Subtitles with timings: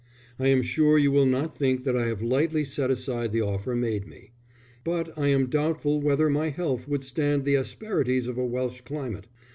[0.39, 3.75] I am sure you will not think that I have lightly set aside the offer
[3.75, 4.31] made me;
[4.83, 9.27] but I am doubtful whether my health would stand the asperities of a Welsh climate.